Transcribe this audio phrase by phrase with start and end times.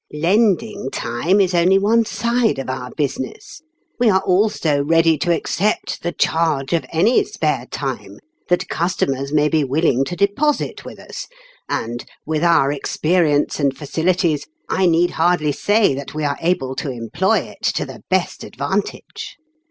[0.11, 3.61] Lending time is only one side of our business;
[3.99, 8.17] we are also ready to accept the charge of any spare time
[8.49, 11.27] that customers may be willing to deposit with us,
[11.69, 16.89] and, with our experience and facilities, I need hardly say that we are able to
[16.89, 19.37] employ it to the best advantage.